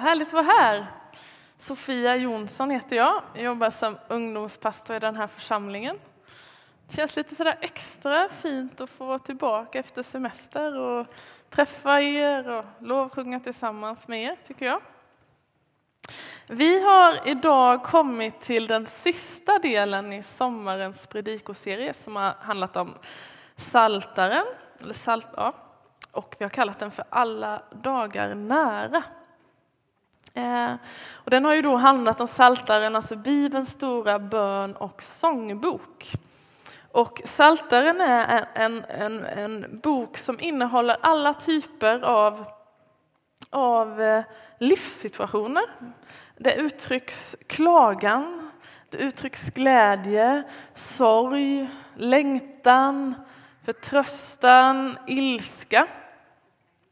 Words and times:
Härligt 0.00 0.28
att 0.28 0.32
vara 0.32 0.42
här. 0.42 0.86
Sofia 1.58 2.16
Jonsson 2.16 2.70
heter 2.70 2.96
jag. 2.96 3.22
Jag 3.34 3.44
jobbar 3.44 3.70
som 3.70 3.98
ungdomspastor 4.08 4.96
i 4.96 4.98
den 4.98 5.16
här 5.16 5.26
församlingen. 5.26 5.98
Det 6.88 6.96
känns 6.96 7.16
lite 7.16 7.34
sådär 7.34 7.58
extra 7.60 8.28
fint 8.28 8.80
att 8.80 8.90
få 8.90 9.04
vara 9.04 9.18
tillbaka 9.18 9.78
efter 9.78 10.02
semester 10.02 10.78
och 10.78 11.06
träffa 11.50 12.00
er 12.00 12.48
och 12.50 12.64
lovsjunga 12.78 13.40
tillsammans 13.40 14.08
med 14.08 14.22
er, 14.22 14.36
tycker 14.44 14.66
jag. 14.66 14.80
Vi 16.46 16.82
har 16.82 17.28
idag 17.28 17.82
kommit 17.82 18.40
till 18.40 18.66
den 18.66 18.86
sista 18.86 19.58
delen 19.58 20.12
i 20.12 20.22
sommarens 20.22 21.06
predikoserie 21.06 21.94
som 21.94 22.16
har 22.16 22.34
handlat 22.40 22.76
om 22.76 22.94
Saltaren, 23.56 24.46
eller 24.80 24.94
salt, 24.94 25.28
ja, 25.36 25.52
och 26.12 26.36
vi 26.38 26.44
har 26.44 26.50
kallat 26.50 26.78
den 26.78 26.90
för 26.90 27.04
Alla 27.10 27.62
dagar 27.72 28.34
nära. 28.34 29.02
Eh, 30.34 30.72
och 31.14 31.30
den 31.30 31.44
har 31.44 31.54
ju 31.54 31.62
då 31.62 31.76
handlat 31.76 32.20
om 32.20 32.28
Saltaren, 32.28 32.96
alltså 32.96 33.16
Bibelns 33.16 33.70
stora 33.70 34.18
bön 34.18 34.76
och 34.76 35.02
sångbok. 35.02 36.12
Och 36.92 37.20
Saltaren 37.24 38.00
är 38.00 38.48
en, 38.54 38.84
en, 38.88 39.24
en 39.24 39.80
bok 39.82 40.16
som 40.16 40.40
innehåller 40.40 40.96
alla 41.00 41.34
typer 41.34 42.00
av, 42.00 42.44
av 43.50 44.02
eh, 44.02 44.24
livssituationer. 44.58 45.64
Det 46.36 46.54
uttrycks 46.54 47.36
klagan, 47.46 48.50
det 48.90 48.98
uttrycks 48.98 49.50
glädje, 49.50 50.42
sorg, 50.74 51.70
längtan, 51.96 53.14
förtröstan, 53.64 54.98
ilska. 55.06 55.86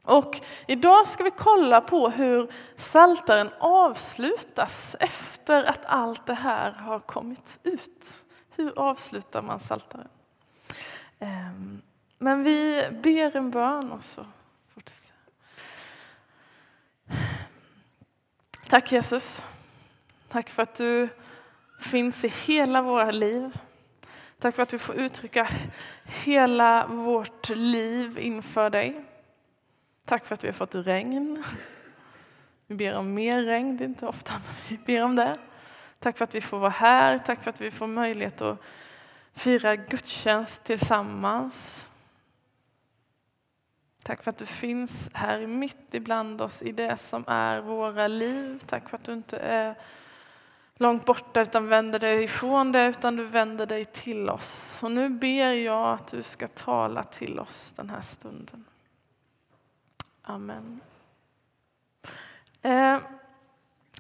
Och 0.09 0.41
idag 0.67 1.07
ska 1.07 1.25
vi 1.25 1.31
kolla 1.31 1.81
på 1.81 2.09
hur 2.09 2.53
saltaren 2.77 3.51
avslutas 3.59 4.97
efter 5.01 5.65
att 5.65 5.85
allt 5.85 6.27
det 6.27 6.35
här 6.35 6.73
har 6.73 7.01
kommit 7.01 7.59
ut. 7.63 8.25
Hur 8.57 8.79
avslutar 8.79 9.43
man 9.43 9.61
saltaren? 9.61 10.09
Ehm, 11.19 11.83
men 12.19 12.43
vi 12.43 12.89
ber 13.03 13.37
en 13.37 13.51
bön 13.51 13.93
och 13.93 14.05
så 14.05 14.27
fortsätter 14.75 15.15
Tack 18.69 18.93
Jesus. 18.93 19.43
Tack 20.29 20.51
för 20.51 20.63
att 20.63 20.75
du 20.75 21.09
finns 21.81 22.25
i 22.25 22.29
hela 22.29 22.83
våra 22.83 23.11
liv. 23.11 23.59
Tack 24.39 24.55
för 24.55 24.63
att 24.63 24.73
vi 24.73 24.79
får 24.79 24.95
uttrycka 24.95 25.49
hela 26.05 26.87
vårt 26.87 27.49
liv 27.49 28.19
inför 28.19 28.71
dig. 28.71 29.05
Tack 30.09 30.27
för 30.27 30.35
att 30.35 30.45
vi 30.45 30.49
har 30.49 30.53
fått 30.53 30.75
regn. 30.75 31.45
Vi 32.67 32.75
ber 32.75 32.95
om 32.95 33.15
mer 33.15 33.43
regn, 33.43 33.77
det 33.77 33.85
är 33.85 33.89
inte 33.89 34.07
ofta 34.07 34.33
vi 34.69 34.79
ber 34.79 35.03
om 35.03 35.17
det. 35.17 35.37
Tack 35.99 36.19
för 36.19 36.25
att 36.25 36.35
vi 36.35 36.41
får 36.41 36.59
vara 36.59 36.71
här, 36.71 37.19
tack 37.19 37.43
för 37.43 37.51
att 37.51 37.61
vi 37.61 37.71
får 37.71 37.87
möjlighet 37.87 38.41
att 38.41 38.63
fira 39.35 39.77
gudstjänst 39.77 40.65
tillsammans. 40.65 41.89
Tack 44.03 44.23
för 44.23 44.31
att 44.31 44.39
du 44.39 44.47
finns 44.47 45.11
här 45.13 45.47
mitt 45.47 45.95
ibland 45.95 46.41
oss 46.41 46.63
i 46.63 46.73
det 46.73 46.97
som 46.97 47.25
är 47.27 47.61
våra 47.61 48.09
liv. 48.09 48.63
Tack 48.67 48.89
för 48.89 48.97
att 48.97 49.05
du 49.05 49.13
inte 49.13 49.39
är 49.39 49.75
långt 50.75 51.05
borta 51.05 51.41
utan 51.41 51.69
vänder 51.69 51.99
dig 51.99 52.25
ifrån 52.25 52.73
det 52.73 52.87
utan 52.87 53.17
du 53.17 53.25
vänder 53.25 53.67
dig 53.67 53.85
till 53.85 54.31
oss. 54.31 54.79
Och 54.83 54.91
nu 54.91 55.09
ber 55.09 55.53
jag 55.53 55.95
att 55.95 56.07
du 56.07 56.23
ska 56.23 56.49
tala 56.49 57.03
till 57.03 57.39
oss 57.39 57.73
den 57.77 57.91
här 57.91 58.01
stunden. 58.01 58.65
Amen. 60.31 60.81
Eh, 62.63 62.99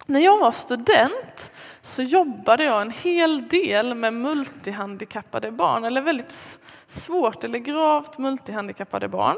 när 0.07 0.21
jag 0.21 0.39
var 0.39 0.51
student 0.51 1.53
så 1.81 2.03
jobbade 2.03 2.65
jag 2.65 2.83
en 2.83 2.91
hel 2.91 3.49
del 3.49 3.95
med 3.95 4.15
multihandikappade 4.15 5.51
barn, 5.51 5.85
eller 5.85 6.01
väldigt 6.01 6.39
svårt 6.87 7.45
eller 7.45 7.59
gravt 7.59 8.19
multihandikappade 8.19 9.09
barn. 9.09 9.37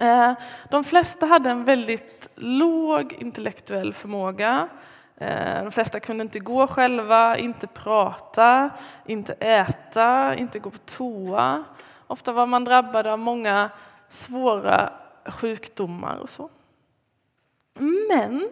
Eh, 0.00 0.32
de 0.70 0.84
flesta 0.84 1.26
hade 1.26 1.50
en 1.50 1.64
väldigt 1.64 2.28
låg 2.34 3.12
intellektuell 3.12 3.92
förmåga. 3.92 4.68
Eh, 5.16 5.62
de 5.62 5.72
flesta 5.72 6.00
kunde 6.00 6.22
inte 6.22 6.38
gå 6.38 6.66
själva, 6.66 7.38
inte 7.38 7.66
prata, 7.66 8.70
inte 9.06 9.32
äta, 9.32 10.34
inte 10.34 10.58
gå 10.58 10.70
på 10.70 10.78
toa. 10.78 11.64
Ofta 12.06 12.32
var 12.32 12.46
man 12.46 12.64
drabbad 12.64 13.06
av 13.06 13.18
många 13.18 13.70
svåra 14.08 14.92
sjukdomar 15.30 16.16
och 16.16 16.30
så. 16.30 16.50
Men 18.08 18.48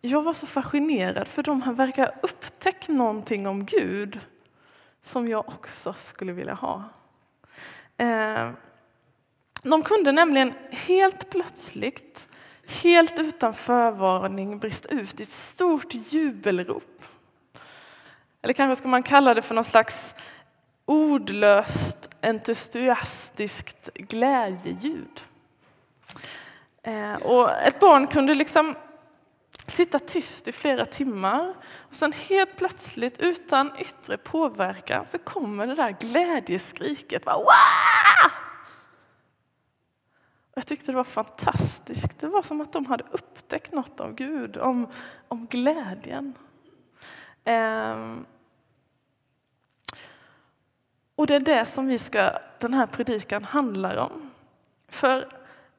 jag 0.00 0.22
var 0.22 0.34
så 0.34 0.46
fascinerad 0.46 1.28
för 1.28 1.42
de 1.42 1.74
verkar 1.74 2.06
ha 2.06 2.12
upptäckt 2.22 2.88
någonting 2.88 3.46
om 3.46 3.64
Gud 3.64 4.20
som 5.02 5.28
jag 5.28 5.48
också 5.48 5.92
skulle 5.92 6.32
vilja 6.32 6.54
ha. 6.54 6.84
Eh, 7.96 8.50
de 9.62 9.82
kunde 9.82 10.12
nämligen 10.12 10.54
helt 10.70 11.30
plötsligt, 11.30 12.28
helt 12.82 13.18
utan 13.18 13.54
förvarning 13.54 14.58
brista 14.58 14.88
ut 14.88 15.20
i 15.20 15.22
ett 15.22 15.28
stort 15.28 15.94
jubelrop. 15.94 17.02
Eller 18.42 18.54
kanske 18.54 18.76
ska 18.76 18.88
man 18.88 19.02
kalla 19.02 19.34
det 19.34 19.42
för 19.42 19.54
någon 19.54 19.64
slags 19.64 20.14
ordlöst 20.84 22.10
fantastiskt 23.48 23.90
glädjeljud. 23.94 25.20
Eh, 26.82 27.14
och 27.14 27.50
ett 27.50 27.80
barn 27.80 28.06
kunde 28.06 28.34
liksom 28.34 28.76
sitta 29.66 29.98
tyst 29.98 30.48
i 30.48 30.52
flera 30.52 30.84
timmar 30.84 31.54
och 31.88 31.94
sen 31.94 32.12
helt 32.12 32.56
plötsligt 32.56 33.18
utan 33.18 33.72
yttre 33.78 34.16
påverkan 34.16 35.06
så 35.06 35.18
kommer 35.18 35.66
det 35.66 35.74
där 35.74 35.96
glädjeskriket. 36.00 37.26
Wow! 37.26 37.44
Jag 40.54 40.66
tyckte 40.66 40.92
det 40.92 40.96
var 40.96 41.04
fantastiskt. 41.04 42.18
Det 42.18 42.28
var 42.28 42.42
som 42.42 42.60
att 42.60 42.72
de 42.72 42.86
hade 42.86 43.04
upptäckt 43.10 43.72
något 43.72 44.00
av 44.00 44.14
Gud, 44.14 44.56
om, 44.56 44.86
om 45.28 45.46
glädjen. 45.46 46.34
Ehm. 47.44 48.26
Och 51.20 51.26
det 51.26 51.34
är 51.34 51.40
det 51.40 51.64
som 51.64 51.86
vi 51.86 51.98
ska, 51.98 52.32
den 52.58 52.74
här 52.74 52.86
predikan 52.86 53.44
handlar 53.44 53.96
om. 53.96 54.30
För 54.88 55.28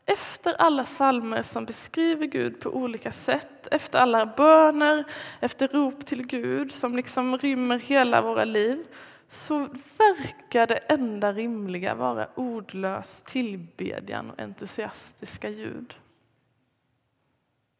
efter 0.05 0.53
alla 0.53 0.85
salmer 0.85 1.43
som 1.43 1.65
beskriver 1.65 2.25
Gud 2.25 2.59
på 2.59 2.69
olika 2.69 3.11
sätt, 3.11 3.67
efter 3.71 3.99
alla 3.99 4.25
böner, 4.25 5.03
efter 5.39 5.67
rop 5.67 6.05
till 6.05 6.27
Gud 6.27 6.71
som 6.71 6.95
liksom 6.95 7.37
rymmer 7.37 7.79
hela 7.79 8.21
våra 8.21 8.45
liv, 8.45 8.85
så 9.27 9.57
verkar 9.97 10.67
det 10.67 10.77
enda 10.77 11.33
rimliga 11.33 11.95
vara 11.95 12.27
ordlös 12.35 13.23
tillbedjan 13.23 14.29
och 14.29 14.39
entusiastiska 14.39 15.49
ljud. 15.49 15.95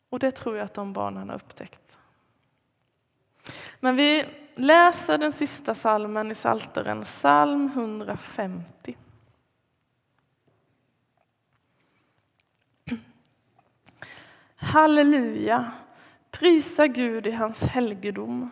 Och 0.10 0.20
det 0.20 0.32
tror 0.32 0.58
jag 0.58 0.66
att 0.66 0.74
de 0.74 0.94
barnen 0.94 1.30
har 1.30 1.36
upptäckt. 1.36 1.98
Men 3.80 3.96
vi 3.96 4.26
läser 4.56 5.18
den 5.18 5.32
sista 5.32 5.76
salmen 5.76 6.32
i 6.32 6.36
Salteren, 6.36 7.04
psalm 7.04 7.66
150. 7.66 8.98
Halleluja, 14.56 15.72
prisa 16.32 16.88
Gud 16.88 17.28
i 17.28 17.32
hans 17.32 17.62
helgedom. 17.62 18.50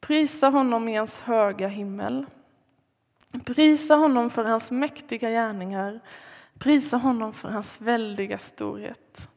Prisa 0.00 0.48
honom 0.48 0.88
i 0.88 0.96
hans 0.96 1.20
höga 1.20 1.68
himmel. 1.68 2.26
Prisa 3.44 3.94
honom 3.94 4.30
för 4.30 4.44
hans 4.44 4.70
mäktiga 4.70 5.30
gärningar. 5.30 6.00
Prisa 6.58 6.96
honom 6.96 7.32
för 7.32 7.48
hans 7.48 7.80
väldiga 7.80 8.38
storhet. 8.38 9.28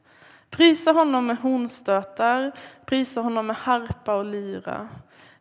Prisa 0.50 0.92
honom 0.92 1.26
med 1.26 1.36
hornstötar, 1.36 2.52
prisa 2.84 3.20
honom 3.20 3.46
med 3.46 3.56
harpa 3.56 4.14
och 4.14 4.24
lyra. 4.24 4.88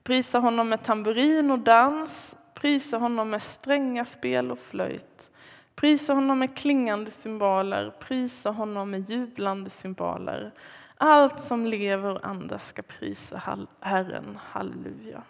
Prisa 0.04 0.40
honom 0.40 0.70
med 0.70 0.84
tamburin 0.84 1.52
och 1.52 1.60
dans, 1.60 2.36
prisa 2.54 2.98
honom 2.98 3.30
med 3.30 3.42
stränga 3.42 4.06
spel 4.06 4.52
och 4.52 4.60
flöjt. 4.60 5.32
Prisa 5.76 6.14
honom 6.14 6.40
med 6.40 6.58
klingande 6.58 7.12
cymbaler, 7.12 7.94
prisa 8.00 8.50
honom 8.50 8.92
med 8.92 9.10
jublande 9.10 9.70
cymbaler. 9.70 10.52
Allt 10.98 11.40
som 11.40 11.66
lever 11.66 12.16
och 12.16 12.26
andas 12.28 12.68
ska 12.68 12.82
prisa 12.82 13.58
Herren. 13.82 14.40
Halleluja. 14.44 15.22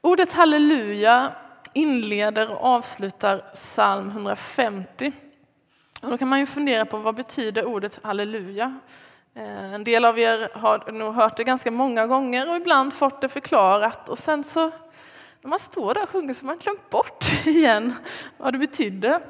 Ordet 0.00 0.32
halleluja 0.32 1.32
inleder 1.72 2.50
och 2.50 2.64
avslutar 2.64 3.38
psalm 3.52 4.08
150. 4.08 5.12
Och 6.02 6.10
då 6.10 6.18
kan 6.18 6.28
man 6.28 6.38
ju 6.38 6.46
fundera 6.46 6.84
på 6.84 6.96
vad 6.98 7.14
betyder 7.14 7.64
ordet 7.64 8.00
halleluja? 8.02 8.80
Eh, 9.34 9.74
en 9.74 9.84
del 9.84 10.04
av 10.04 10.18
er 10.18 10.48
har 10.54 10.92
nog 10.92 11.14
hört 11.14 11.36
det 11.36 11.44
ganska 11.44 11.70
många 11.70 12.06
gånger 12.06 12.50
och 12.50 12.56
ibland 12.56 12.94
fått 12.94 13.20
det 13.20 13.28
förklarat 13.28 14.08
och 14.08 14.18
sen 14.18 14.44
så 14.44 14.70
när 15.40 15.48
man 15.48 15.58
står 15.58 15.94
där 15.94 16.02
och 16.02 16.08
sjunger 16.08 16.34
så 16.34 16.42
har 16.42 16.46
man 16.46 16.58
glömt 16.58 16.90
bort 16.90 17.24
igen 17.46 17.94
vad 18.36 18.54
det 18.54 18.58
betydde. 18.58 19.22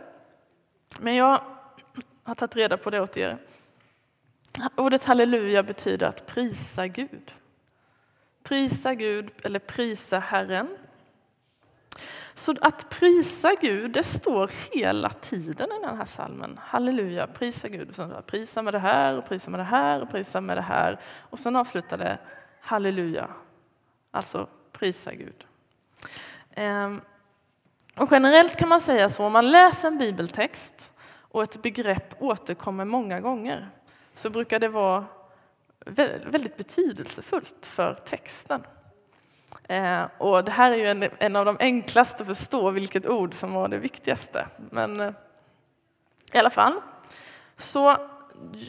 Men 1.01 1.15
jag 1.15 1.41
har 2.23 2.35
tagit 2.35 2.57
reda 2.57 2.77
på 2.77 2.91
det 2.91 3.01
åt 3.01 3.17
er. 3.17 3.39
Ordet 4.77 5.05
halleluja 5.05 5.63
betyder 5.63 6.07
att 6.07 6.27
prisa 6.27 6.87
Gud. 6.87 7.35
Prisa 8.43 8.95
Gud 8.95 9.31
eller 9.43 9.59
prisa 9.59 10.19
Herren. 10.19 10.77
Så 12.35 12.55
att 12.61 12.91
prisa 12.91 13.55
Gud, 13.61 13.91
det 13.91 14.03
står 14.03 14.51
hela 14.73 15.09
tiden 15.09 15.69
i 15.73 15.87
den 15.87 15.97
här 15.97 16.05
salmen. 16.05 16.59
Halleluja, 16.63 17.27
prisa 17.27 17.69
Gud. 17.69 18.01
Prisa 18.27 18.63
med 18.63 18.75
det 18.75 18.79
här 18.79 19.19
och 19.19 19.29
prisa 19.29 19.51
med 19.51 19.61
det 19.61 19.65
här 19.65 20.03
och 20.03 20.11
prisa 20.11 20.41
med 20.41 20.57
det 20.57 20.63
här. 20.63 21.01
Och 21.31 21.39
sen 21.39 21.57
avslutar 21.57 21.99
det 21.99 22.19
halleluja, 22.61 23.29
alltså 24.11 24.49
prisa 24.73 25.15
Gud. 25.15 25.47
Ehm, 26.51 27.01
och 27.97 28.09
generellt 28.11 28.57
kan 28.57 28.69
man 28.69 28.81
säga 28.81 29.09
så, 29.09 29.25
om 29.25 29.33
man 29.33 29.51
läser 29.51 29.89
en 29.89 29.99
bibeltext 29.99 30.93
och 31.15 31.43
ett 31.43 31.63
begrepp 31.63 32.23
återkommer 32.23 32.85
många 32.85 33.21
gånger 33.21 33.71
så 34.13 34.31
brukar 34.31 34.59
det 34.61 34.69
vara 34.69 35.05
väldigt 36.27 36.57
betydelsefullt 36.57 37.67
för 37.67 37.95
texten. 37.95 38.63
Eh, 39.69 40.03
och 40.19 40.45
det 40.45 40.51
här 40.53 40.73
är 40.73 40.77
ju 40.77 40.87
en, 40.87 41.09
en, 41.19 41.37
av 41.37 41.45
de 41.45 41.57
enklaste 41.61 42.23
att 42.23 42.27
förstå 42.27 42.71
vilket 42.71 43.07
ord 43.07 43.35
som 43.35 43.55
var 43.55 43.69
det 43.69 43.79
viktigaste. 43.79 44.47
Men 44.71 45.01
eh, 45.01 45.13
i 46.33 46.39
alla 46.39 46.51
fall. 46.51 46.73
Så 47.57 47.97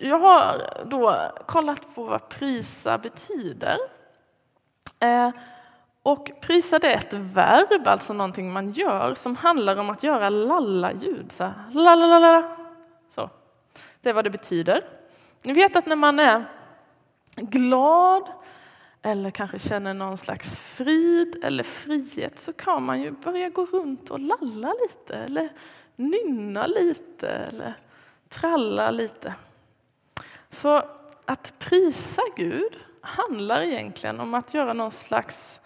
jag 0.01 0.19
har 0.19 0.62
då 0.85 1.15
kollat 1.45 1.95
på 1.95 2.03
vad 2.03 2.30
prisa 2.30 2.97
betyder. 2.97 3.77
Eh, 5.00 5.30
och 6.03 6.31
prisa 6.41 6.80
det 6.80 6.94
är 6.94 6.97
ett 6.97 7.13
verb, 7.13 7.88
alltså 7.88 8.13
någonting 8.13 8.53
man 8.53 8.71
gör 8.71 9.15
som 9.15 9.36
handlar 9.36 9.77
om 9.77 9.89
att 9.89 10.03
göra 10.03 10.29
lalla-ljud. 10.29 11.31
Så, 11.31 11.51
lalalala. 11.71 12.56
så. 13.09 13.29
Det 14.01 14.09
är 14.09 14.13
vad 14.13 14.24
det 14.24 14.29
betyder. 14.29 14.83
Ni 15.44 15.53
vet 15.53 15.75
att 15.75 15.86
när 15.86 15.95
man 15.95 16.19
är 16.19 16.45
glad 17.36 18.29
eller 19.05 19.31
kanske 19.31 19.59
känner 19.59 19.94
någon 19.94 20.17
slags 20.17 20.59
frid 20.59 21.44
eller 21.44 21.63
frihet 21.63 22.39
så 22.39 22.53
kan 22.53 22.83
man 22.83 23.01
ju 23.01 23.11
börja 23.11 23.50
gå 23.50 23.65
runt 23.65 24.09
och 24.09 24.19
lalla 24.19 24.73
lite 24.81 25.17
eller 25.17 25.50
nynna 25.95 26.67
lite 26.67 27.29
eller 27.29 27.73
tralla 28.29 28.91
lite. 28.91 29.35
Så 30.50 30.83
att 31.25 31.53
prisa 31.59 32.21
Gud 32.35 32.79
handlar 33.01 33.61
egentligen 33.61 34.19
om 34.19 34.33
att 34.33 34.53
göra 34.53 34.73
någon 34.73 34.91
slags 34.91 35.61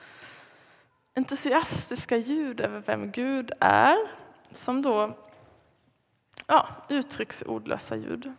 entusiastiska 1.15 2.17
ljud 2.17 2.61
över 2.61 2.79
vem 2.79 3.11
Gud 3.11 3.51
är 3.59 3.97
som 4.51 4.81
då 4.81 5.17
ja, 6.47 6.67
uttrycks 6.89 7.41
ordlösa 7.41 7.95
ljud. 7.95 8.33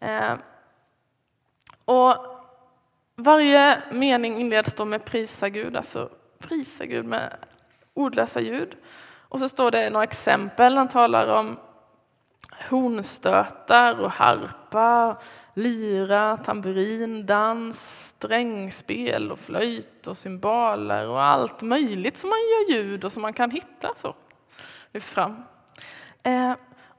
Eh, 0.00 0.34
och 1.84 2.14
varje 3.16 3.82
mening 3.92 4.40
inleds 4.40 4.74
då 4.74 4.84
med 4.84 5.04
prisa 5.04 5.48
Gud, 5.48 5.76
alltså 5.76 6.10
prisa 6.38 6.86
Gud 6.86 7.04
med 7.04 7.36
ordlösa 7.94 8.40
ljud. 8.40 8.76
Och 9.28 9.38
så 9.38 9.48
står 9.48 9.70
det 9.70 9.90
några 9.90 10.04
exempel. 10.04 10.76
Han 10.76 10.88
talar 10.88 11.26
om 11.38 11.58
hornstötar 12.70 14.00
och 14.00 14.10
harpa, 14.10 15.16
lyra, 15.54 16.36
tamburin, 16.36 17.26
dans, 17.26 18.08
strängspel 18.08 19.32
och 19.32 19.38
flöjt 19.38 20.06
och 20.06 20.16
cymbaler 20.16 21.08
och 21.08 21.22
allt 21.22 21.62
möjligt 21.62 22.16
som 22.16 22.30
man 22.30 22.38
gör 22.38 22.76
ljud 22.76 23.04
och 23.04 23.12
som 23.12 23.22
man 23.22 23.32
kan 23.32 23.50
hitta 23.50 23.92
så 23.96 24.14
lyfts 24.92 25.10
fram. 25.10 25.44
Eh, 26.22 26.52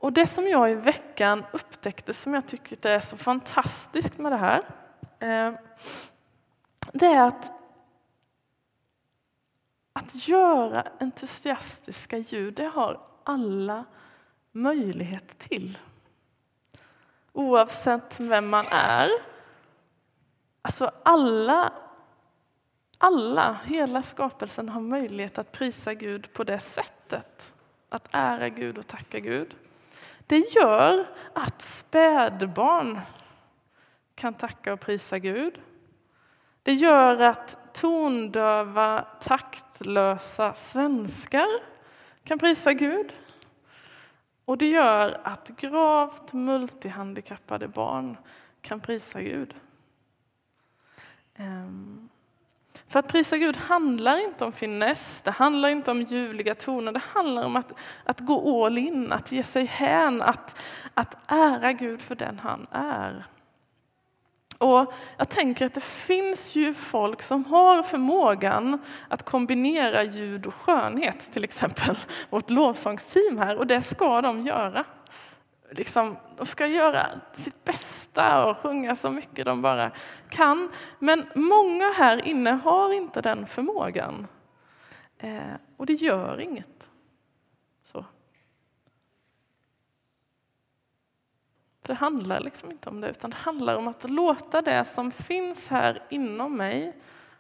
och 0.04 0.14
det 0.14 0.28
som 0.28 0.48
jag 0.48 0.72
i 0.72 0.74
veckan 0.74 1.44
upptäckte 1.52 2.14
som 2.14 2.34
jag 2.34 2.48
tycker 2.48 2.90
är 2.90 3.00
så 3.00 3.18
fantastiskt 3.18 4.18
med 4.18 4.32
det 4.32 4.38
här, 4.38 4.62
eh, 5.20 5.54
det 6.92 7.06
är 7.06 7.28
att 7.28 7.52
att 9.94 10.28
göra 10.28 10.88
entusiastiska 11.00 12.18
ljud, 12.18 12.54
det 12.54 12.66
har 12.66 13.00
alla 13.24 13.86
möjlighet 14.52 15.40
till. 15.40 15.80
Oavsett 17.32 18.20
vem 18.20 18.50
man 18.50 18.66
är. 18.72 19.10
Alltså 20.62 20.92
alla, 21.04 21.74
alla, 22.98 23.60
hela 23.66 24.04
skapelsen 24.04 24.70
har 24.70 24.82
möjlighet 24.82 25.38
att 25.38 25.52
prisa 25.52 25.94
Gud 25.94 26.34
på 26.34 26.44
det 26.44 26.60
sättet. 26.60 27.54
Att 27.90 28.08
ära 28.12 28.50
Gud 28.50 28.78
och 28.78 28.88
tacka 28.88 29.20
Gud. 29.20 29.56
Det 30.28 30.38
gör 30.38 31.06
att 31.34 31.62
spädbarn 31.62 33.00
kan 34.16 34.34
tacka 34.34 34.74
och 34.74 34.80
prisa 34.80 35.20
Gud. 35.20 35.62
Det 36.64 36.74
gör 36.74 37.20
att 37.20 37.74
tondöva, 37.74 39.06
taktlösa 39.20 40.54
svenskar 40.54 41.48
kan 42.24 42.40
prisa 42.40 42.74
Gud. 42.74 43.14
Och 44.46 44.58
det 44.58 44.68
gör 44.68 45.22
att 45.24 45.50
gravt 45.50 46.34
multihandikappade 46.34 47.68
barn 47.68 48.18
kan 48.62 48.80
prisa 48.80 49.22
Gud. 49.22 49.56
Ehm, 51.36 52.10
för 52.88 53.00
att 53.00 53.08
prisa 53.08 53.38
Gud 53.38 53.58
handlar 53.58 54.18
inte 54.18 54.46
om 54.46 54.52
finess, 54.52 55.22
det 55.24 55.32
handlar 55.32 55.70
inte 55.70 55.92
om 55.92 56.02
ljuvliga 56.02 56.56
toner, 56.56 56.92
det 56.92 57.02
handlar 57.14 57.44
om 57.44 57.56
att, 57.56 57.80
att 58.04 58.20
gå 58.20 58.66
all 58.66 58.78
in, 58.78 59.12
att 59.12 59.32
ge 59.32 59.44
sig 59.44 59.66
hän, 59.66 60.22
att, 60.22 60.62
att 60.94 61.18
ära 61.28 61.74
Gud 61.74 62.02
för 62.02 62.16
den 62.16 62.40
han 62.40 62.68
är. 62.72 63.26
Och 64.58 64.94
jag 65.18 65.30
tänker 65.30 65.66
att 65.66 65.74
det 65.74 65.84
finns 65.84 66.56
ju 66.56 66.74
folk 66.74 67.22
som 67.22 67.46
har 67.46 67.84
förmågan 67.84 68.80
att 69.08 69.24
kombinera 69.26 70.04
ljud 70.04 70.46
och 70.46 70.54
skönhet, 70.54 71.32
till 71.34 71.44
exempel 71.44 71.98
vårt 72.30 72.50
lovsångsteam 72.50 73.38
här, 73.38 73.58
och 73.58 73.68
det 73.68 73.82
ska 73.82 74.22
de 74.22 74.42
göra. 74.42 74.86
Liksom, 75.72 76.18
de 76.38 76.46
ska 76.46 76.68
göra 76.68 77.08
sitt 77.34 77.64
bästa 77.64 78.03
och 78.18 78.58
sjunga 78.58 78.96
så 78.96 79.10
mycket 79.10 79.46
de 79.46 79.62
bara 79.62 79.92
kan. 80.30 80.70
Men 81.00 81.26
många 81.36 81.92
här 81.92 82.28
inne 82.28 82.52
har 82.52 82.94
inte 82.94 83.22
den 83.22 83.46
förmågan. 83.46 84.28
Eh, 85.18 85.54
och 85.78 85.86
det 85.86 85.94
gör 85.94 86.40
inget. 86.40 86.90
Så. 87.84 88.06
Det 91.82 91.94
handlar 91.94 92.40
liksom 92.40 92.72
inte 92.72 92.90
om 92.90 93.02
det, 93.02 93.10
utan 93.10 93.30
det 93.30 93.36
handlar 93.36 93.76
om 93.76 93.88
att 93.88 94.10
låta 94.10 94.62
det 94.62 94.86
som 94.86 95.12
finns 95.12 95.68
här 95.68 96.04
inom 96.10 96.58
mig 96.58 96.98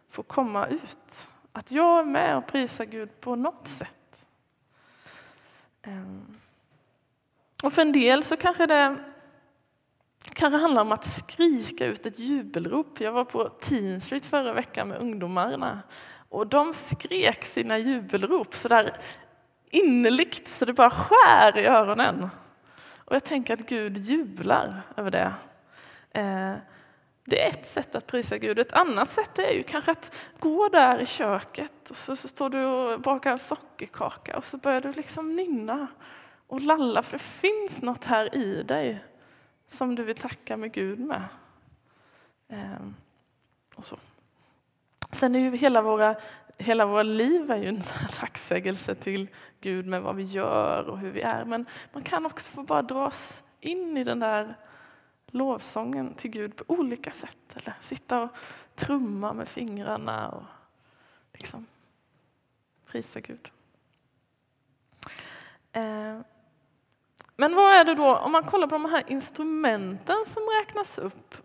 få 0.10 0.24
komma 0.24 0.68
ut. 0.68 1.28
Att 1.52 1.72
jag 1.72 2.00
är 2.00 2.06
med 2.06 2.38
och 2.38 2.48
prisar 2.48 2.86
Gud 2.86 3.22
på 3.22 3.36
något 3.36 3.68
sätt. 3.68 4.26
Ehm. 5.82 6.38
Och 7.64 7.74
för 7.74 7.82
en 7.82 7.92
del 7.92 8.24
så 8.24 8.38
kanske 8.38 8.66
det 8.66 9.13
kanske 10.34 10.58
handlar 10.58 10.82
om 10.82 10.92
att 10.92 11.04
skrika 11.04 11.86
ut 11.86 12.06
ett 12.06 12.20
jubelrop. 12.20 13.02
Jag 13.02 13.12
var 13.12 13.26
på 13.26 13.50
Teen 13.50 14.02
Street 14.02 14.26
förra 14.26 14.54
veckan 14.54 14.88
med 14.88 14.98
ungdomarna 14.98 15.82
och 16.30 16.48
de 16.48 16.74
skrek 16.74 17.44
sina 17.44 17.78
jubelrop 17.78 18.56
så 18.56 18.68
där 18.68 18.98
innerligt 19.72 20.48
så 20.48 20.66
det 20.66 20.74
bara 20.74 20.90
skär 20.90 21.58
i 21.58 21.66
öronen. 21.66 22.30
Och 23.06 23.16
jag 23.16 23.24
tänker 23.24 23.54
att 23.54 23.70
Gud 23.70 23.98
jublar 23.98 24.82
över 24.98 25.12
det. 25.12 25.34
Eh, 26.12 26.54
det 27.26 27.44
är 27.44 27.50
ett 27.50 27.66
sätt 27.66 27.96
att 27.96 28.08
prisa 28.08 28.38
Gud. 28.38 28.60
Ett 28.60 28.74
annat 28.74 29.10
sätt 29.10 29.40
är 29.40 29.52
ju 29.52 29.64
kanske 29.64 29.92
att 29.92 30.16
gå 30.40 30.70
där 30.70 31.00
i 31.00 31.06
köket 31.06 31.90
och 31.90 31.96
så, 31.96 32.16
står 32.16 32.50
du 32.50 32.66
och 32.66 33.02
bakar 33.02 33.32
en 33.32 33.40
sockerkaka 33.40 34.38
och 34.38 34.46
så 34.46 34.58
börjar 34.58 34.82
du 34.82 34.92
liksom 34.92 35.36
nynna 35.36 35.88
och 36.48 36.62
lalla 36.62 37.02
för 37.02 37.12
det 37.12 37.24
finns 37.24 37.82
något 37.82 38.06
här 38.06 38.36
i 38.36 38.64
dig 38.64 39.04
som 39.74 39.96
du 39.96 40.04
vill 40.04 40.16
tacka 40.16 40.58
med 40.58 40.72
Gud 40.72 41.00
med. 41.00 41.24
Eh, 42.48 42.88
och 43.76 43.86
så. 43.86 43.98
Sen 45.12 45.36
är 45.36 45.40
ju 45.40 45.58
hela 45.58 45.82
våra, 45.82 46.16
hela 46.58 46.86
våra 46.86 47.04
liv 47.04 47.52
är 47.52 47.58
ju 47.58 47.68
en 47.68 47.82
tacksägelse 48.20 48.96
till 48.96 49.28
Gud 49.62 49.86
med 49.86 50.02
vad 50.02 50.16
vi 50.16 50.24
gör 50.24 50.90
och 50.90 51.00
hur 51.00 51.12
vi 51.12 51.22
är. 51.22 51.46
Men 51.46 51.66
man 51.94 52.04
kan 52.04 52.26
också 52.26 52.52
få 52.52 52.64
bara 52.64 52.82
dras 52.82 53.44
in 53.60 53.98
i 53.98 54.04
den 54.04 54.20
där 54.20 54.56
lovsången 55.28 56.14
till 56.14 56.32
Gud 56.32 56.56
på 56.56 56.64
olika 56.68 57.12
sätt. 57.12 57.56
Eller 57.56 57.74
sitta 57.80 58.24
och 58.24 58.30
trumma 58.76 59.34
med 59.34 59.48
fingrarna 59.48 60.30
och 60.30 60.44
liksom 61.34 61.66
prisa 62.86 63.20
Gud. 63.20 63.52
Eh, 65.72 66.20
men 67.36 67.56
vad 67.56 67.74
är 67.74 67.84
det 67.84 67.96
då, 67.96 68.16
om 68.16 68.32
man 68.32 68.44
kollar 68.44 68.68
på 68.68 68.76
de 68.76 68.86
här 68.86 69.04
instrumenten 69.08 70.26
som 70.26 70.44
räknas 70.44 70.98
upp, 70.98 71.36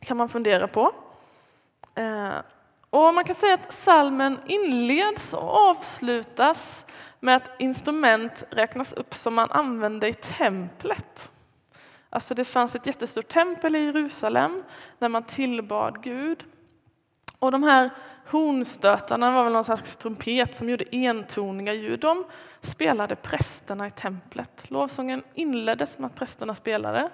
kan 0.00 0.16
man 0.16 0.28
fundera 0.28 0.68
på. 0.68 0.92
Eh, 1.94 2.38
och 2.90 3.14
man 3.14 3.24
kan 3.24 3.34
säga 3.34 3.54
att 3.54 3.72
salmen 3.72 4.38
inleds 4.46 5.34
och 5.34 5.68
avslutas 5.68 6.86
med 7.20 7.36
att 7.36 7.50
instrument 7.58 8.44
räknas 8.50 8.92
upp 8.92 9.14
som 9.14 9.34
man 9.34 9.50
använde 9.50 10.08
i 10.08 10.14
templet. 10.14 11.30
Alltså 12.10 12.34
det 12.34 12.44
fanns 12.44 12.74
ett 12.74 12.86
jättestort 12.86 13.28
tempel 13.28 13.76
i 13.76 13.84
Jerusalem 13.84 14.62
där 14.98 15.08
man 15.08 15.22
tillbad 15.22 16.02
Gud. 16.02 16.44
Och 17.38 17.52
de 17.52 17.62
här 17.62 17.90
hornstötarna 18.30 19.30
var 19.30 19.44
väl 19.44 19.52
någon 19.52 19.64
slags 19.64 19.96
trumpet 19.96 20.54
som 20.54 20.68
gjorde 20.68 20.84
entoniga 20.92 21.74
ljud. 21.74 22.00
De 22.00 22.24
spelade 22.60 23.16
prästerna 23.16 23.86
i 23.86 23.90
templet. 23.90 24.70
Lovsången 24.70 25.22
inleddes 25.34 25.98
med 25.98 26.06
att 26.06 26.14
prästerna 26.14 26.54
spelade. 26.54 27.10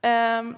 Ehm, 0.00 0.56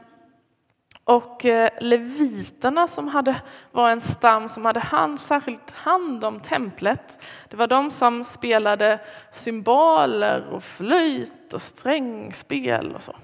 och 1.05 1.45
eh, 1.45 1.71
leviterna 1.81 2.87
som 2.87 3.09
hade, 3.09 3.43
var 3.73 3.91
en 3.91 4.01
stam 4.01 4.49
som 4.49 4.65
hade 4.65 4.81
hand, 4.81 5.21
särskilt 5.21 5.71
hand 5.71 6.25
om 6.25 6.41
templet. 6.41 7.25
Det 7.49 7.57
var 7.57 7.67
de 7.67 7.91
som 7.91 8.25
spelade 8.25 8.99
symboler 9.33 10.47
och 10.53 10.63
flöjt 10.63 11.53
och 11.53 11.63
strängspel 11.63 12.95
och 12.95 13.03
så. 13.03 13.17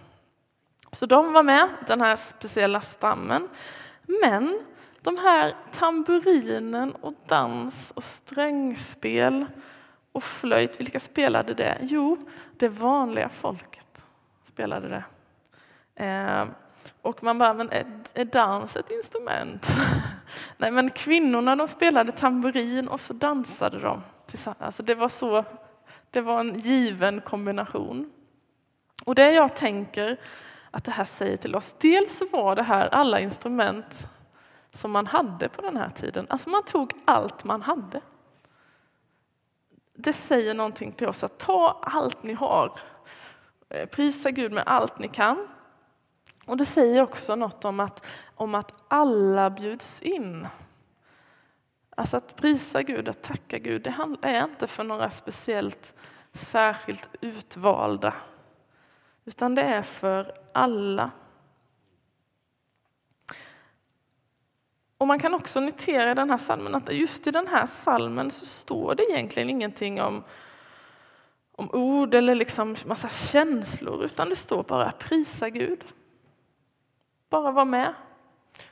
Så 0.93 1.07
de 1.07 1.33
var 1.33 1.43
med, 1.43 1.69
den 1.87 2.00
här 2.00 2.17
speciella 2.17 2.81
stammen. 2.81 3.49
Men 4.23 4.61
de 5.02 5.16
här 5.16 5.54
tamburinen 5.73 6.95
och 6.95 7.14
dans 7.26 7.90
och 7.90 8.04
strängspel 8.04 9.47
och 10.12 10.23
flöjt, 10.23 10.80
vilka 10.80 11.00
spelade 11.00 11.54
det? 11.54 11.78
Jo, 11.80 12.16
det 12.57 12.69
vanliga 12.69 13.28
folket 13.28 14.02
spelade 14.45 14.88
det. 14.88 15.04
Eh, 16.04 16.45
och 17.02 17.23
man 17.23 17.38
bara, 17.38 17.54
men 17.54 17.71
är, 17.71 17.85
är 18.14 18.25
dans 18.25 18.76
ett 18.76 18.90
instrument? 18.90 19.66
Nej, 20.57 20.71
men 20.71 20.90
kvinnorna 20.90 21.57
de 21.57 21.69
spelade 21.69 22.12
tamburin 22.12 22.88
och 22.88 23.00
så 23.00 23.12
dansade 23.12 23.78
de 23.78 24.02
tillsammans. 24.26 24.61
Alltså 24.61 24.83
det 24.83 24.95
var 24.95 25.09
så, 25.09 25.45
det 26.11 26.21
var 26.21 26.40
en 26.40 26.61
given 26.61 27.21
kombination. 27.21 28.11
Och 29.04 29.14
det 29.14 29.33
jag 29.33 29.57
tänker 29.57 30.21
att 30.71 30.85
det 30.85 30.90
här 30.90 31.04
säger 31.04 31.37
till 31.37 31.57
oss, 31.57 31.76
dels 31.78 32.23
var 32.33 32.57
det 32.57 32.62
här 32.62 32.88
alla 32.88 33.21
instrument 33.21 34.07
som 34.71 34.91
man 34.91 35.07
hade 35.07 35.49
på 35.49 35.62
den 35.62 35.77
här 35.77 35.91
tiden. 35.91 36.27
Alltså 36.31 36.50
man 36.50 36.65
tog 36.65 36.93
allt 37.05 37.45
man 37.45 37.62
hade. 37.62 38.00
Det 39.95 40.12
säger 40.12 40.55
någonting 40.55 40.93
till 40.93 41.09
oss 41.09 41.25
att 41.25 41.39
ta 41.39 41.81
allt 41.83 42.23
ni 42.23 42.33
har. 42.33 42.81
Eh, 43.69 43.87
prisa 43.87 44.31
Gud 44.31 44.53
med 44.53 44.65
allt 44.67 44.99
ni 44.99 45.09
kan. 45.09 45.49
Och 46.47 46.57
det 46.57 46.67
säger 46.67 47.03
också 47.03 47.37
något 47.37 47.65
om 47.65 47.81
att, 47.81 48.07
om 48.35 48.55
att 48.55 48.85
alla 48.89 49.50
bjuds 49.50 50.03
in. 50.03 50.47
Alltså 51.97 52.17
att 52.17 52.37
prisa 52.37 52.83
Gud, 52.83 53.09
att 53.09 53.23
tacka 53.23 53.59
Gud, 53.59 53.83
det 53.83 53.95
är 54.23 54.45
inte 54.45 54.67
för 54.67 54.85
några 54.85 55.11
speciellt 55.11 55.95
särskilt 56.33 57.09
utvalda. 57.21 58.15
Utan 59.25 59.55
det 59.55 59.62
är 59.62 59.83
för 59.83 60.35
alla. 60.53 61.11
Och 65.00 65.07
man 65.07 65.19
kan 65.19 65.35
också 65.35 65.61
notera 65.61 66.11
i 66.11 66.14
den 66.14 66.30
här 66.30 66.38
salmen 66.38 66.75
att 66.75 66.92
just 66.92 67.26
i 67.26 67.30
den 67.30 67.47
här 67.47 67.66
salmen 67.66 68.30
så 68.30 68.47
står 68.47 68.95
det 68.95 69.11
egentligen 69.11 69.50
ingenting 69.50 70.02
om, 70.02 70.25
om 71.52 71.71
ord 71.73 72.14
eller 72.14 72.35
liksom 72.35 72.76
massa 72.87 73.09
känslor, 73.09 74.04
utan 74.04 74.28
det 74.28 74.37
står 74.37 74.62
bara 74.62 74.92
prisa 74.92 75.50
Gud. 75.50 75.85
Bara 77.28 77.50
vara 77.50 77.64
med. 77.64 77.95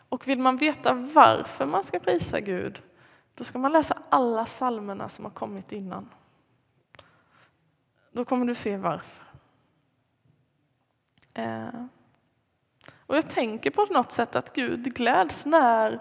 Och 0.08 0.28
vill 0.28 0.38
man 0.38 0.56
veta 0.56 0.92
varför 0.94 1.66
man 1.66 1.84
ska 1.84 1.98
prisa 1.98 2.40
Gud, 2.40 2.82
då 3.34 3.44
ska 3.44 3.58
man 3.58 3.72
läsa 3.72 4.02
alla 4.08 4.46
salmerna 4.46 5.08
som 5.08 5.24
har 5.24 5.32
kommit 5.32 5.72
innan. 5.72 6.08
Då 8.12 8.24
kommer 8.24 8.46
du 8.46 8.54
se 8.54 8.76
varför. 8.76 9.24
Eh. 11.34 11.68
Och 13.08 13.16
jag 13.16 13.30
tänker 13.30 13.70
på 13.70 13.86
något 13.90 14.12
sätt 14.12 14.36
att 14.36 14.52
Gud 14.52 14.94
gläds 14.94 15.46
när, 15.46 16.00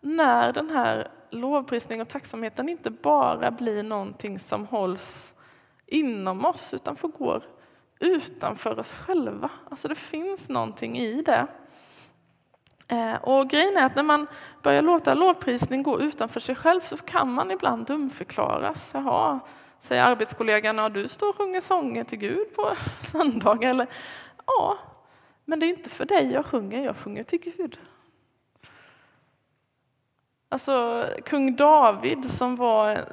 när 0.00 0.52
den 0.52 0.70
här 0.70 1.08
lovprisningen 1.30 2.02
och 2.02 2.08
tacksamheten 2.08 2.68
inte 2.68 2.90
bara 2.90 3.50
blir 3.50 3.82
någonting 3.82 4.38
som 4.38 4.66
hålls 4.66 5.34
inom 5.86 6.44
oss 6.44 6.74
utan 6.74 6.96
får 6.96 7.08
gå 7.08 7.40
utanför 8.00 8.78
oss 8.78 8.94
själva. 8.94 9.50
Alltså 9.70 9.88
det 9.88 9.94
finns 9.94 10.48
någonting 10.48 10.98
i 10.98 11.22
det. 11.22 11.46
Eh, 12.88 13.14
och 13.22 13.50
grejen 13.50 13.76
är 13.76 13.84
att 13.84 13.96
när 13.96 14.02
man 14.02 14.26
börjar 14.62 14.82
låta 14.82 15.14
lovprisning 15.14 15.82
gå 15.82 16.00
utanför 16.00 16.40
sig 16.40 16.54
själv 16.54 16.80
så 16.80 16.96
kan 16.96 17.32
man 17.32 17.50
ibland 17.50 17.86
dumförklaras. 17.86 18.90
Jaha, 18.94 19.40
säger 19.78 20.02
arbetskollegan, 20.02 20.92
du 20.92 21.08
står 21.08 21.28
och 21.28 21.36
sjunger 21.36 21.60
sånger 21.60 22.04
till 22.04 22.18
Gud 22.18 22.54
på 22.54 22.72
söndagar. 23.00 23.70
Eller, 23.70 23.86
ja, 24.46 24.78
men 25.48 25.58
det 25.58 25.66
är 25.66 25.68
inte 25.68 25.90
för 25.90 26.04
dig 26.04 26.32
jag 26.32 26.46
sjunger, 26.46 26.84
jag 26.84 26.96
sjunger 26.96 27.22
till 27.22 27.40
Gud. 27.40 27.78
Alltså 30.48 31.06
kung 31.24 31.56
David 31.56 32.30
som 32.30 32.56
var 32.56 33.04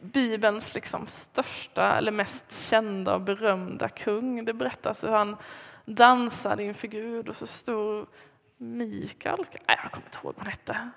Bibelns 0.00 0.74
liksom 0.74 1.06
största 1.06 1.98
eller 1.98 2.12
mest 2.12 2.68
kända 2.68 3.14
och 3.14 3.20
berömda 3.20 3.88
kung. 3.88 4.44
Det 4.44 4.52
berättas 4.52 5.04
hur 5.04 5.08
han 5.08 5.36
dansade 5.84 6.62
inför 6.62 6.88
Gud 6.88 7.28
och 7.28 7.36
så 7.36 7.46
stod 7.46 8.06
Mikael, 8.56 9.46
nej, 9.68 9.78
jag 9.82 9.92
kommer 9.92 10.06
inte 10.06 10.18
ihåg 10.18 10.34
vad 10.36 10.38
han 10.38 10.46
hette, 10.46 10.90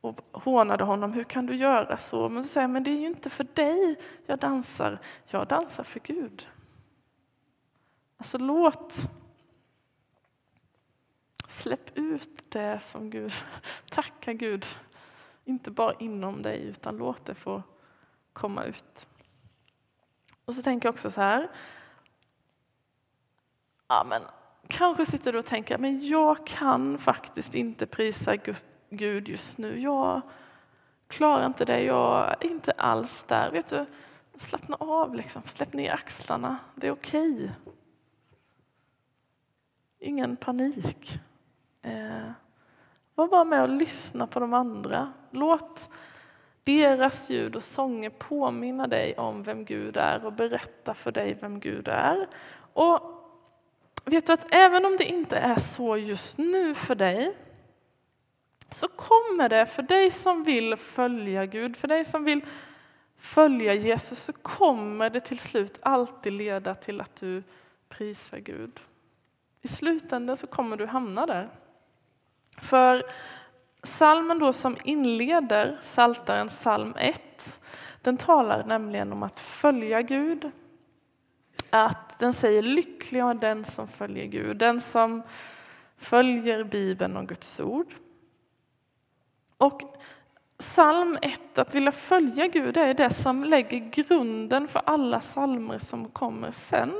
och 0.00 0.20
hånade 0.32 0.84
honom. 0.84 1.12
Hur 1.12 1.24
kan 1.24 1.46
du 1.46 1.56
göra 1.56 1.96
så? 1.96 2.28
Men 2.28 2.42
så 2.42 2.48
säger 2.48 2.68
men 2.68 2.84
det 2.84 2.90
är 2.90 3.00
ju 3.00 3.06
inte 3.06 3.30
för 3.30 3.46
dig 3.54 3.96
jag 4.26 4.38
dansar, 4.38 4.98
jag 5.26 5.46
dansar 5.46 5.84
för 5.84 6.00
Gud. 6.00 6.48
Alltså 8.16 8.38
låt 8.38 9.08
Släpp 11.52 11.98
ut 11.98 12.50
det 12.50 12.80
som 12.80 13.10
Gud, 13.10 13.32
tacka 13.90 14.32
Gud, 14.32 14.66
inte 15.44 15.70
bara 15.70 15.94
inom 15.94 16.42
dig 16.42 16.62
utan 16.62 16.96
låt 16.96 17.24
det 17.24 17.34
få 17.34 17.62
komma 18.32 18.64
ut. 18.64 19.08
Och 20.44 20.54
så 20.54 20.62
tänker 20.62 20.88
jag 20.88 20.92
också 20.92 21.10
så 21.10 21.20
här, 21.20 21.50
ja 23.88 24.06
men 24.08 24.22
kanske 24.68 25.06
sitter 25.06 25.32
du 25.32 25.38
och 25.38 25.46
tänker, 25.46 25.78
men 25.78 26.06
jag 26.06 26.46
kan 26.46 26.98
faktiskt 26.98 27.54
inte 27.54 27.86
prisa 27.86 28.36
Gud 28.90 29.28
just 29.28 29.58
nu. 29.58 29.80
Jag 29.80 30.20
klarar 31.06 31.46
inte 31.46 31.64
det, 31.64 31.82
jag 31.82 32.30
är 32.30 32.50
inte 32.50 32.72
alls 32.72 33.24
där. 33.28 33.50
Vet 33.50 33.68
du, 33.68 33.86
slappna 34.36 34.76
av, 34.80 35.14
liksom. 35.14 35.42
släpp 35.44 35.72
ner 35.72 35.92
axlarna, 35.92 36.58
det 36.74 36.86
är 36.86 36.92
okej. 36.92 37.34
Okay. 37.34 37.50
Ingen 39.98 40.36
panik. 40.36 41.20
Eh, 41.82 42.30
var 43.14 43.28
bara 43.28 43.44
med 43.44 43.62
och 43.62 43.68
lyssna 43.68 44.26
på 44.26 44.40
de 44.40 44.52
andra. 44.52 45.12
Låt 45.30 45.90
deras 46.64 47.30
ljud 47.30 47.56
och 47.56 47.62
sånger 47.62 48.10
påminna 48.10 48.86
dig 48.86 49.14
om 49.16 49.42
vem 49.42 49.64
Gud 49.64 49.96
är 49.96 50.24
och 50.24 50.32
berätta 50.32 50.94
för 50.94 51.12
dig 51.12 51.38
vem 51.40 51.60
Gud 51.60 51.88
är. 51.88 52.28
Och 52.72 53.00
vet 54.04 54.26
du 54.26 54.32
att 54.32 54.54
även 54.54 54.84
om 54.84 54.96
det 54.96 55.04
inte 55.04 55.36
är 55.36 55.58
så 55.58 55.96
just 55.96 56.38
nu 56.38 56.74
för 56.74 56.94
dig 56.94 57.36
så 58.70 58.88
kommer 58.88 59.48
det 59.48 59.66
för 59.66 59.82
dig 59.82 60.10
som 60.10 60.44
vill 60.44 60.76
följa 60.76 61.46
Gud, 61.46 61.76
för 61.76 61.88
dig 61.88 62.04
som 62.04 62.24
vill 62.24 62.46
följa 63.16 63.74
Jesus 63.74 64.22
så 64.22 64.32
kommer 64.32 65.10
det 65.10 65.20
till 65.20 65.38
slut 65.38 65.78
alltid 65.82 66.32
leda 66.32 66.74
till 66.74 67.00
att 67.00 67.16
du 67.16 67.42
prisar 67.88 68.38
Gud. 68.38 68.80
I 69.62 69.68
slutändan 69.68 70.36
så 70.36 70.46
kommer 70.46 70.76
du 70.76 70.86
hamna 70.86 71.26
där. 71.26 71.48
För 72.60 73.02
salmen 73.82 74.38
då 74.38 74.52
som 74.52 74.76
inleder 74.84 75.78
Saltaren 75.80 76.48
psalm 76.48 76.94
1, 76.98 77.60
den 78.02 78.16
talar 78.16 78.64
nämligen 78.64 79.12
om 79.12 79.22
att 79.22 79.40
följa 79.40 80.02
Gud. 80.02 80.50
Att 81.70 82.18
den 82.18 82.32
säger 82.32 82.62
lycklig 82.62 83.20
är 83.20 83.34
den 83.34 83.64
som 83.64 83.88
följer 83.88 84.26
Gud, 84.26 84.56
den 84.56 84.80
som 84.80 85.22
följer 85.96 86.64
Bibeln 86.64 87.16
och 87.16 87.28
Guds 87.28 87.60
ord. 87.60 87.94
Och 89.58 89.82
psalm 90.58 91.18
1, 91.22 91.58
att 91.58 91.74
vilja 91.74 91.92
följa 91.92 92.46
Gud, 92.46 92.76
är 92.76 92.94
det 92.94 93.10
som 93.10 93.44
lägger 93.44 93.78
grunden 93.78 94.68
för 94.68 94.82
alla 94.86 95.20
psalmer 95.20 95.78
som 95.78 96.08
kommer 96.08 96.50
sen. 96.50 96.92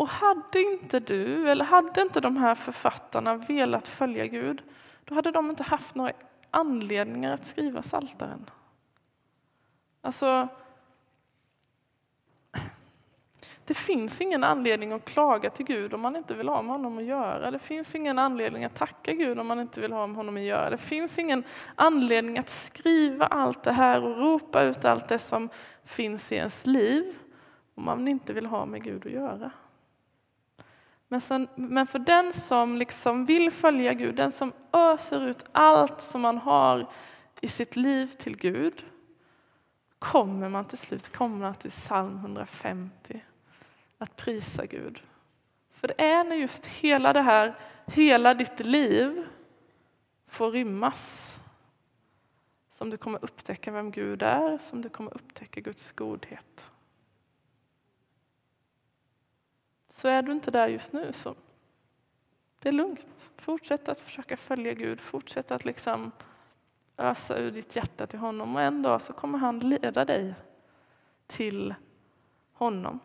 Och 0.00 0.08
hade 0.08 0.62
inte 0.62 1.00
du, 1.00 1.50
eller 1.50 1.64
hade 1.64 2.02
inte 2.02 2.20
de 2.20 2.36
här 2.36 2.54
författarna 2.54 3.36
velat 3.36 3.88
följa 3.88 4.26
Gud, 4.26 4.62
då 5.04 5.14
hade 5.14 5.30
de 5.30 5.50
inte 5.50 5.62
haft 5.62 5.94
några 5.94 6.12
anledningar 6.50 7.32
att 7.32 7.44
skriva 7.44 7.82
Saltaren. 7.82 8.46
Alltså, 10.00 10.48
det 13.64 13.74
finns 13.74 14.20
ingen 14.20 14.44
anledning 14.44 14.92
att 14.92 15.04
klaga 15.04 15.50
till 15.50 15.66
Gud 15.66 15.94
om 15.94 16.00
man 16.00 16.16
inte 16.16 16.34
vill 16.34 16.48
ha 16.48 16.62
med 16.62 16.72
honom 16.72 16.98
att 16.98 17.04
göra. 17.04 17.50
Det 17.50 17.58
finns 17.58 17.94
ingen 17.94 18.18
anledning 18.18 18.64
att 18.64 18.74
tacka 18.74 19.12
Gud 19.12 19.38
om 19.38 19.46
man 19.46 19.60
inte 19.60 19.80
vill 19.80 19.92
ha 19.92 20.06
med 20.06 20.16
honom 20.16 20.36
att 20.36 20.42
göra. 20.42 20.70
Det 20.70 20.78
finns 20.78 21.18
ingen 21.18 21.44
anledning 21.74 22.38
att 22.38 22.48
skriva 22.48 23.26
allt 23.26 23.62
det 23.62 23.72
här 23.72 24.04
och 24.04 24.16
ropa 24.16 24.62
ut 24.62 24.84
allt 24.84 25.08
det 25.08 25.18
som 25.18 25.48
finns 25.84 26.32
i 26.32 26.34
ens 26.34 26.66
liv 26.66 27.04
om 27.74 27.84
man 27.84 28.08
inte 28.08 28.32
vill 28.32 28.46
ha 28.46 28.66
med 28.66 28.82
Gud 28.82 29.06
att 29.06 29.12
göra. 29.12 29.50
Men, 31.54 31.86
för 31.86 31.98
den 31.98 32.32
som 32.32 32.76
liksom 32.76 33.24
vill 33.24 33.50
följa 33.50 33.94
Gud, 33.94 34.14
den 34.14 34.32
som 34.32 34.52
öser 34.72 35.26
ut 35.26 35.44
allt 35.52 36.00
som 36.00 36.20
man 36.20 36.38
har 36.38 36.86
i 37.40 37.48
sitt 37.48 37.76
liv 37.76 38.06
till 38.06 38.36
Gud, 38.36 38.84
kommer 39.98 40.48
man 40.48 40.64
till 40.64 40.78
slut 40.78 41.12
komma 41.12 41.54
till 41.54 41.70
psalm 41.70 42.16
150, 42.16 43.24
att 43.98 44.16
prisa 44.16 44.66
Gud. 44.66 45.02
För 45.72 45.88
det 45.88 46.04
är 46.04 46.24
när 46.24 46.36
just 46.36 46.66
hela 46.66 47.12
det 47.12 47.22
här, 47.22 47.54
hela 47.86 48.34
ditt 48.34 48.66
liv 48.66 49.26
får 50.26 50.50
rymmas 50.50 51.36
som 52.68 52.90
du 52.90 52.96
kommer 52.96 53.24
upptäcka 53.24 53.70
vem 53.70 53.90
Gud 53.90 54.22
är, 54.22 54.58
som 54.58 54.82
du 54.82 54.88
kommer 54.88 55.14
upptäcka 55.14 55.60
Guds 55.60 55.92
godhet. 55.92 56.70
Så 59.90 60.08
är 60.08 60.22
du 60.22 60.32
inte 60.32 60.50
där 60.50 60.68
just 60.68 60.92
nu 60.92 61.12
så 61.12 61.34
det 62.58 62.68
är 62.68 62.72
lugnt. 62.72 63.32
Fortsätt 63.36 63.88
att 63.88 64.00
försöka 64.00 64.36
följa 64.36 64.74
Gud, 64.74 65.00
fortsätt 65.00 65.50
att 65.50 65.64
liksom 65.64 66.12
ösa 66.96 67.38
ur 67.38 67.50
ditt 67.50 67.76
hjärta 67.76 68.06
till 68.06 68.18
honom 68.18 68.56
och 68.56 68.62
en 68.62 68.82
dag 68.82 69.02
så 69.02 69.12
kommer 69.12 69.38
han 69.38 69.58
leda 69.58 70.04
dig 70.04 70.34
till 71.26 71.74
honom. 72.52 73.00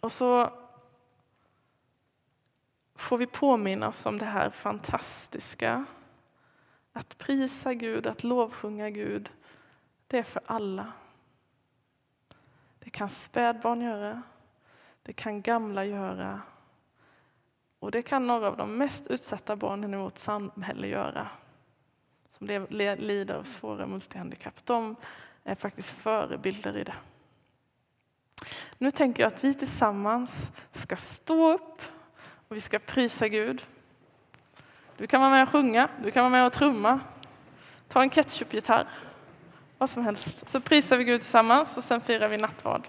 Och 0.00 0.12
så 0.12 0.52
får 2.94 3.18
vi 3.18 3.26
påminna 3.26 3.88
oss 3.88 4.06
om 4.06 4.18
det 4.18 4.26
här 4.26 4.50
fantastiska. 4.50 5.84
Att 6.92 7.18
prisa 7.18 7.74
Gud, 7.74 8.06
att 8.06 8.24
lovsjunga 8.24 8.90
Gud, 8.90 9.30
det 10.06 10.18
är 10.18 10.22
för 10.22 10.42
alla. 10.46 10.92
Det 12.88 12.92
kan 12.92 13.08
spädbarn 13.08 13.80
göra, 13.80 14.22
det 15.02 15.12
kan 15.12 15.42
gamla 15.42 15.84
göra 15.84 16.40
och 17.78 17.90
det 17.90 18.02
kan 18.02 18.26
några 18.26 18.48
av 18.48 18.56
de 18.56 18.76
mest 18.76 19.06
utsatta 19.06 19.56
barnen 19.56 19.94
i 19.94 19.96
vårt 19.96 20.18
samhälle 20.18 20.86
göra. 20.86 21.28
Som 22.28 22.46
lider 22.98 23.34
av 23.34 23.42
svåra 23.42 23.86
multihandikapp. 23.86 24.66
De 24.66 24.96
är 25.44 25.54
faktiskt 25.54 25.90
förebilder 25.90 26.76
i 26.76 26.84
det. 26.84 26.94
Nu 28.78 28.90
tänker 28.90 29.22
jag 29.22 29.32
att 29.32 29.44
vi 29.44 29.54
tillsammans 29.54 30.52
ska 30.72 30.96
stå 30.96 31.52
upp 31.52 31.82
och 32.48 32.56
vi 32.56 32.60
ska 32.60 32.78
prisa 32.78 33.28
Gud. 33.28 33.62
Du 34.96 35.06
kan 35.06 35.20
vara 35.20 35.30
med 35.30 35.42
och 35.42 35.48
sjunga, 35.48 35.88
du 36.02 36.10
kan 36.10 36.22
vara 36.22 36.32
med 36.32 36.46
och 36.46 36.52
trumma. 36.52 37.00
Ta 37.88 38.02
en 38.02 38.10
ketchupgitarr, 38.10 38.88
vad 39.78 39.90
som 39.90 40.04
helst. 40.04 40.50
Så 40.50 40.60
prisar 40.60 40.96
vi 40.96 41.04
Gud 41.04 41.20
tillsammans 41.20 41.76
och 41.76 41.84
sen 41.84 42.00
firar 42.00 42.28
vi 42.28 42.36
nattvard. 42.36 42.82